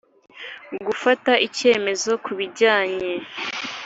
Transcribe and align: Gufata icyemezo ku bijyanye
Gufata 0.87 1.31
icyemezo 1.47 2.11
ku 2.23 2.31
bijyanye 2.39 3.11